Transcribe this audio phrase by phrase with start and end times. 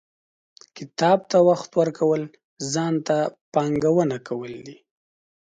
[0.77, 2.21] •کتاب ته وخت ورکول،
[2.73, 3.17] ځان ته
[3.53, 4.77] پانګونه کول دي.